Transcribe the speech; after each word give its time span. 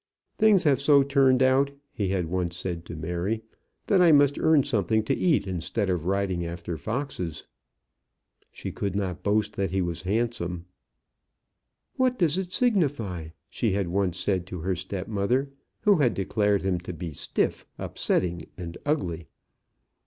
"Things 0.39 0.63
have 0.63 0.81
so 0.81 1.03
turned 1.03 1.43
out," 1.43 1.69
he 1.91 2.07
had 2.07 2.25
once 2.25 2.57
said 2.57 2.85
to 2.85 2.95
Mary, 2.95 3.43
"that 3.85 4.01
I 4.01 4.11
must 4.11 4.39
earn 4.39 4.63
something 4.63 5.03
to 5.03 5.13
eat 5.13 5.45
instead 5.45 5.91
of 5.91 6.07
riding 6.07 6.43
after 6.43 6.75
foxes." 6.75 7.45
She 8.51 8.71
could 8.71 8.95
not 8.95 9.21
boast 9.21 9.53
that 9.57 9.69
he 9.69 9.79
was 9.79 10.01
handsome. 10.01 10.65
"What 11.97 12.17
does 12.17 12.39
it 12.39 12.51
signify?" 12.51 13.27
she 13.47 13.73
had 13.73 13.89
once 13.89 14.17
said 14.17 14.47
to 14.47 14.61
her 14.61 14.75
step 14.75 15.07
mother, 15.07 15.51
who 15.81 15.97
had 15.97 16.15
declared 16.15 16.63
him 16.63 16.79
to 16.79 16.93
be 16.93 17.13
stiff, 17.13 17.67
upsetting, 17.77 18.47
and 18.57 18.79
ugly. 18.87 19.27